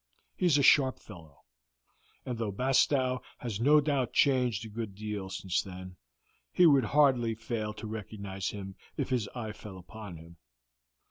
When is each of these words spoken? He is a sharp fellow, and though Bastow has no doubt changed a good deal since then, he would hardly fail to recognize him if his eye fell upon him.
He 0.35 0.47
is 0.47 0.57
a 0.57 0.63
sharp 0.63 0.97
fellow, 0.97 1.43
and 2.25 2.39
though 2.39 2.49
Bastow 2.49 3.21
has 3.37 3.59
no 3.59 3.79
doubt 3.79 4.13
changed 4.13 4.65
a 4.65 4.67
good 4.67 4.95
deal 4.95 5.29
since 5.29 5.61
then, 5.61 5.95
he 6.51 6.65
would 6.65 6.85
hardly 6.85 7.35
fail 7.35 7.71
to 7.75 7.85
recognize 7.85 8.49
him 8.49 8.73
if 8.97 9.09
his 9.09 9.27
eye 9.35 9.51
fell 9.51 9.77
upon 9.77 10.17
him. 10.17 10.37